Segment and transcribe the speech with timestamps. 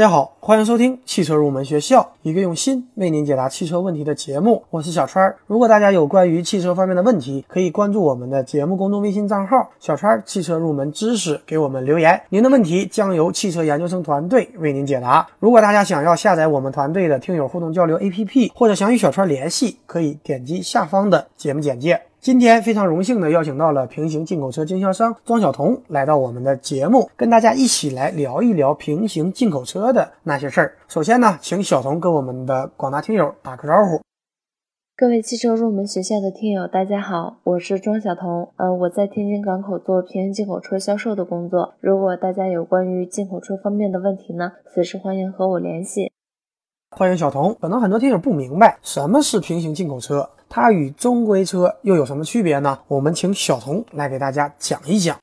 [0.00, 4.64] 大家好，欢迎收听汽车入门学校，一个用心为您解答汽车问题的节目。
[4.70, 5.36] 我是小川儿。
[5.46, 12.18] 如果大家有关于汽车方面的问题，可以关注我们的节目公众微信账号“小川儿汽车入门知识”，给我们留言。
[12.30, 15.28] 您的问题将由汽车研究生团队为您解答。
[15.38, 22.00] 如果大家想要下载我们团队的听友互动交流 APP，或者想与小川联系，可以点击下方的节目简介。
[22.20, 30.76] 今天非常荣幸的邀请到了平行进口车经销商庄晓彤来到我们的节目，跟大家一起来聊一聊平行进口车的那些事儿。
[30.86, 34.02] 首先呢，请小彤跟我们的广大听友打个招呼。
[34.98, 38.52] 各位汽车入门学校的听友，大家好，我是庄晓彤。
[38.56, 41.72] 呃，我在天津港口做平行进口车销售的工作。
[41.80, 46.12] 如果大家有关于进口车方面的问题呢，随时欢迎和我联系。
[46.90, 47.56] 欢迎小彤。
[47.58, 50.28] 可能很多听友不明白什么是平行进口车。
[50.52, 52.80] 它与中规车又有什么区别呢？
[52.88, 55.16] 我们请小童来给大家讲一讲。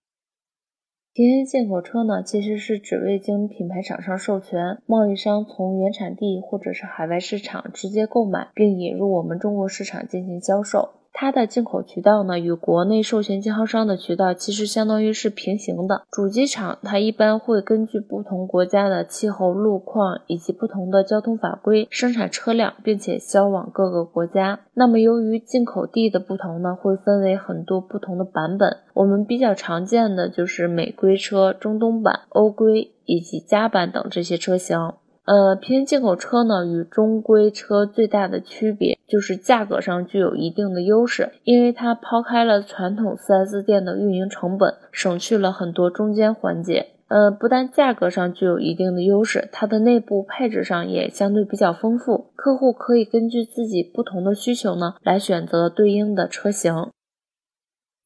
[1.14, 10.97] 平行进口车呢，其实是指未经品牌厂商授权，贸易商从原产地或者是海外市场直接购买，并引入我们中国市场进行销售。
[11.20, 16.04] 它的进口渠道呢，与国内授权经销商的渠道其实相当于是平行的。
[16.12, 24.60] 主机厂它一般会根据不同国家的气候、路况以及不同的交通法规生产车辆，并且销往各个国家。
[24.76, 28.78] 那么由于进口地的不同呢，会分为很多不同的版本。
[28.94, 34.94] 我们比较常见的就是美规车、中东版、欧规以及加版等这些车型。
[35.28, 46.88] 呃，平行进口车呢，与中规车最大的区别就是价格上具有一定的优势，因为它抛开了传统 4S 店的运营成本，省去了很多中间环节。
[47.10, 56.74] 呃，不但价格上具有一定的优势，它的内部配置上也相对比较丰富，客户可以根据自己不同的需求呢，来选择对应的车型。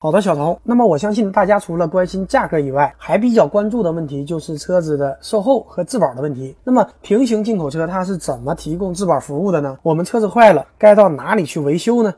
[0.03, 0.59] 好的，小童。
[0.63, 6.55] 那么我相信大家除了关心价格以外，还比较关注的问题就是车子的售后和质保的问题。
[6.63, 9.77] 那么平行进口车它是怎么提供质保服务的呢？
[9.83, 12.11] 我们车子坏了该到哪里去维修呢？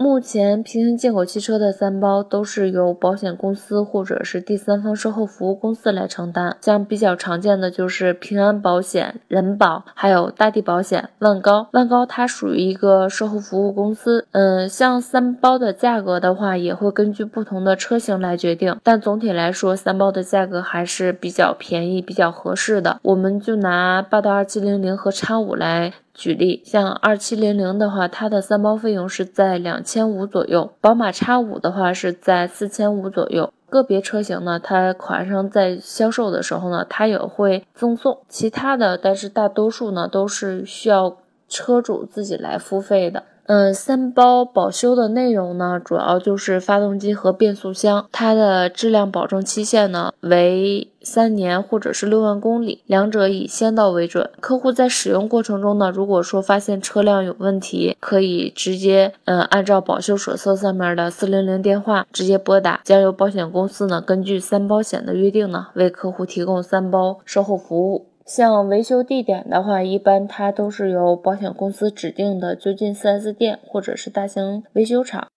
[0.00, 6.56] 目前，平行进口汽车的三包都是由保险公司或者是第三方售后服务公司来承担。
[6.60, 11.66] 像比较常见的就是平安保险、人保，还有大地保险、万高。
[11.72, 14.24] 万高它属于一个售后服务公司。
[14.30, 18.78] 嗯，像三包的价格的话，也会根据不同的车型来决定。
[18.84, 23.00] 但总体来说，三包的价格还是比较便宜、比较合适的。
[23.02, 25.92] 我们就拿霸道二七零零和叉五来。
[26.18, 33.52] 举例，像二七零零的话，它的三包费用是在两千五左右；宝马叉五的话是在四千五左右。
[33.70, 41.18] 个别车型呢，它款上在销售的时候呢，它也会赠送其他的，但是大多数呢都是需要
[41.48, 43.22] 车主自己来付费的。
[43.48, 54.28] 嗯，三包保修的内容呢，主要就是发动机和变速箱，它的质量保证期限呢为三年或者是六万公里，两者以先到为准。
[54.40, 68.07] 客户在使用过程中呢，如果说发现车辆有问题，可以直接嗯按照保修手册上面的四零零电话直接拨打，将由保险公司呢根据三保险的约定呢为客户提供三包售后服务。
[68.28, 75.28] 像维修地点的话，一般它都是由保险公司指定的就近 4S 店或者是大型维修厂。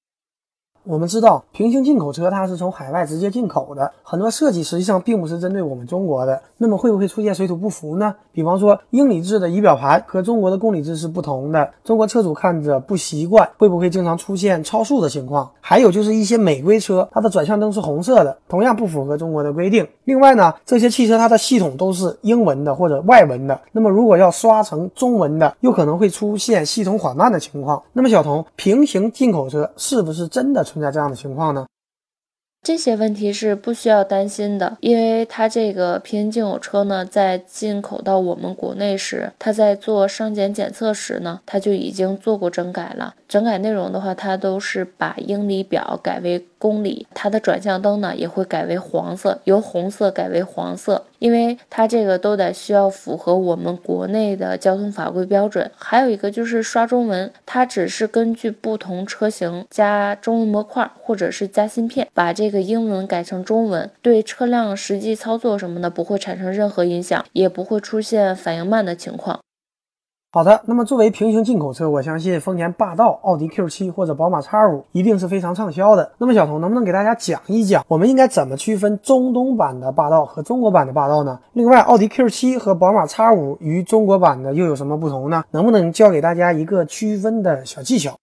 [0.84, 6.42] 我们知道，平行进口车它是从海外直接进口的，很多设计实际上并不是针对我们中国的。
[6.58, 8.16] 那么会不会出现水土不服呢？
[8.32, 15.48] 比方说，英里制的仪表盘和中国的公里制是不同的，中国车主看着不习惯，会不会经常出现超速的情况？
[15.60, 19.88] 还有就是一些美规车，它的转向灯是红色的，同样不符合中国的规定。
[20.06, 27.82] 另外呢，这些汽车它的系统都是英文的或者外文的，那么如果要刷成中文的，又可能会出现系统缓慢的情况。
[27.94, 30.66] 那么小童，平行进口车是不是真的？
[30.72, 31.66] 存在这样的情况呢？
[32.64, 43.16] 这些问题是不需要担心的，因为它这个平行进口车呢，在进口到我们国内时，它在做商检检测时呢，它就已经做过整改了。
[43.28, 51.04] 整改内容的话，它都是把英里表改为公里，它的转向灯呢也会改为黄色，由红色改为黄色。
[51.18, 69.40] 因为它这个都得需要符合我们国内的交通法规标准，还有一个就是刷中文，它只是根据不同车型加中文模块或者是加芯片，把这个英文改成中文，对车辆实际操作什么的不会产生任何影响，也不会出现反应慢的情况。
[70.34, 76.10] 好的，那么作为平行进口车，我相信丰田霸道、奥迪 Q 七或者宝马 X 五一定是非常畅销的。
[76.20, 81.38] 那么小童能不能给大家讲一讲，我们应该怎么区分中东版的霸道和中国版的霸道呢？
[81.52, 85.44] 另外，奥迪 Q 七和宝马 X 五与中国版的又有什么不同呢？
[85.52, 88.16] 能不能教给大家一个区分的小技巧？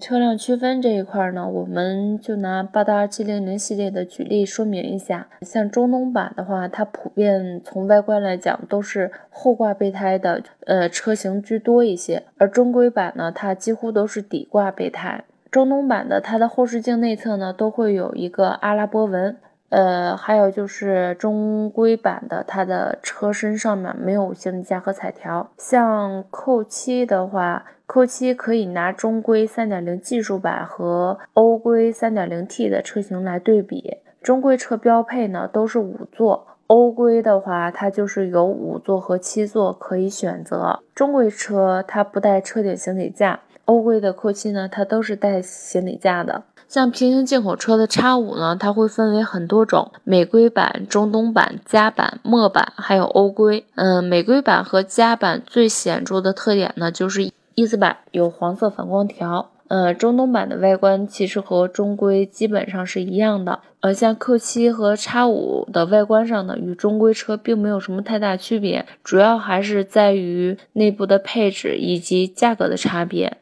[0.00, 5.26] 车辆区分这一块呢，我们就拿八大二七零零系列的举例说明一下。
[5.42, 12.22] 像中东版的话，它普遍从外观来讲都是后挂备胎的，呃，车型居多一些。
[12.36, 15.24] 而中规版呢，它几乎都是底挂备胎。
[15.50, 19.36] 中东版的它的后视镜内侧呢，都会有一个阿拉伯纹。
[19.70, 25.50] 呃，还有就是中规版的，它的车身上面没有行李架和彩条。
[25.58, 33.98] 像扣七的话，扣七可以拿中规3.0技术版和欧规 3.0T 的车型来对比。
[34.22, 40.80] 中规车标配呢都是五座，欧规的话它就是有五座和七座可以选择。
[40.94, 46.44] 中规车它不带车顶行李架，欧规的扣七呢它都是带行李架的。
[46.66, 53.64] 像平行进口车的叉五呢，它会分为很多种，美规版、中东版、加版、墨版，还有欧规。
[53.74, 59.50] 嗯，美规版和加版最显著的特点呢，就是翼子板有黄色反光条。
[59.68, 63.60] 呃，中东版的外观其实和中规基本上是一样的。
[63.80, 73.38] 而像 Q 七和叉五的外观上呢，与中规车并没有什么太大区别，主要还是在于内部的配置以及价格的差别。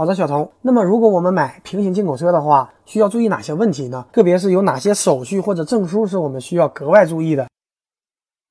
[0.00, 0.50] 好的，小童。
[0.62, 4.02] 那么，如果我们买平行进口车的话，需要注意哪些问题呢？
[4.10, 7.46] 特别是有哪些手续或者证书是我们需要格外注意的？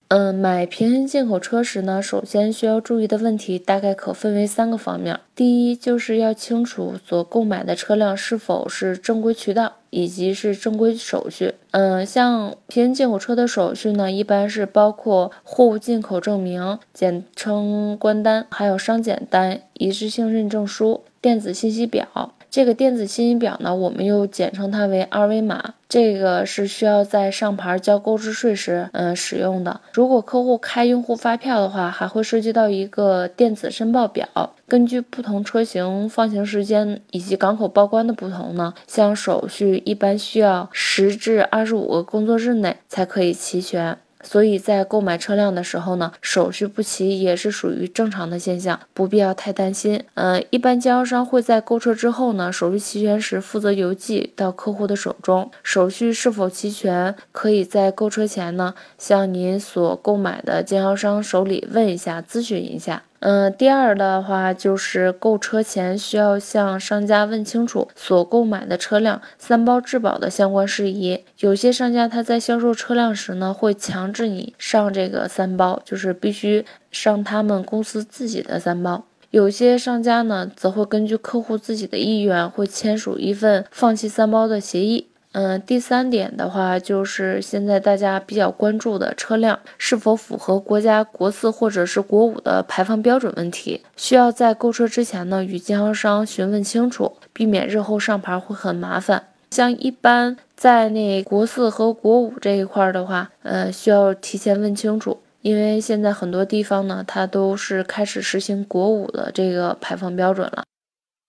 [0.10, 5.20] 嗯，买平行进口车时呢，首先需要注意的问题大概可分为三个方面。
[5.36, 11.54] 第一，就是要清楚所购买的车辆是否是正规渠道以及是正规手续。
[11.70, 21.04] 嗯，像平行进口车的手续呢，一般是包括货物进口证明，简称关单，还有商检单、一致性认证书。
[21.22, 25.75] 电子信息表，这个电子信息表呢，我们又简称它为二维码。
[25.88, 29.81] 这个是需要在上牌交购置税时，嗯，使用的。
[29.94, 34.28] 如果客户开用户发票的话，还会涉及到一个电子申报表。
[34.68, 43.98] 根据不同车型放行时间以及港口报关的不同呢，像手续一般需要十至二十五个工作日内才可以齐全。
[44.21, 50.04] 所以在购买车辆的时候呢，手续不齐也是属于正常的现象，不必要太担心。
[50.16, 55.50] 嗯，一般经销商会在购车之后呢，手续齐全时负责邮寄到客户的手中。
[55.63, 63.04] 手续是否齐全，可以在购车前呢，向您所购买的经销商手里问一下，咨询一下。
[63.19, 71.25] 嗯，第二的话就是购车前需要向商家问清楚所购买的车辆三包质保的相关事宜。
[71.39, 79.04] 有些商家他在销售车辆时呢，会强制你上这个三包，就是必须上他们公司自己的三包。
[79.31, 85.09] 有些商家呢，则会根据客户自己的意愿，会签署一份放弃三包的协议。
[85.31, 99.28] 嗯，第三点的话，就是现在大家比较关注的车辆是否符合国家国四或者是国五的排放标准问题，需要在购车之前呢与经销商询问清楚，避免日后上牌会很麻烦。
[99.52, 110.64] 像一般在那国四和国五这一块的话，呃，需要提前问清楚，因为现在很多地方呢，它都是开始实行国五的这个排放标准了。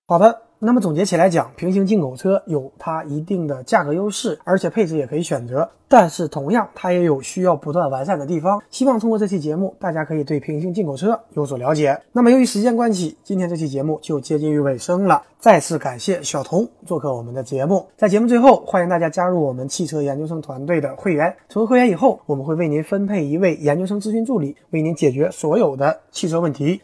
[0.07, 0.50] 好的。
[0.63, 5.67] 那么总结起来讲，平行进口车有它一定的价格优势，而且配置也可以选择。
[5.89, 8.63] 但是同样，它也有需要不断完善的地方。
[8.71, 11.99] 希望通过这期节目，大家可以对平行进口车有所了解。
[12.13, 15.23] 那么由于时间关系，今天这期节目就接近于尾声了。
[15.39, 17.87] 再次感谢小童做客我们的节目。
[17.97, 21.35] 在节目最后，欢迎大家加入我们汽车研究生团队的会员。
[21.49, 26.83] 成为会员以后，我们会为您分配一位研究生咨询助理，为您解决所有的汽车问题。